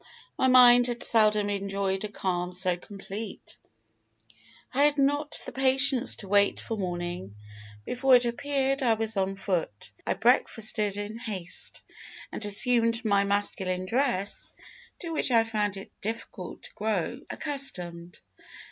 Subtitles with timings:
[0.35, 3.59] My mind had seldom enjoyed a calm so complete.
[4.73, 7.35] "I had not the patience to wait for morning.
[7.85, 9.91] Before it appeared, I was on foot.
[10.07, 11.83] I breakfasted in haste,
[12.31, 14.51] and assumed my masculine dress,
[15.01, 18.19] to which I found it difficult to grow accustomed.